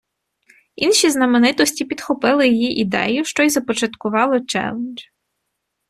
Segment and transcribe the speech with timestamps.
[0.75, 5.01] Інші знаменитості підхопили її ідею, що й започаткувало челендж.